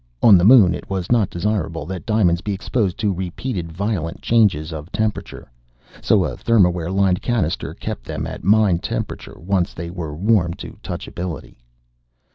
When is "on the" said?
0.23-0.43